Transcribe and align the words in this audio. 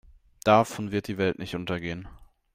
Davon 0.45 0.91
wird 0.91 1.09
die 1.09 1.19
Welt 1.19 1.37
nicht 1.37 1.53
untergehen. 1.53 2.07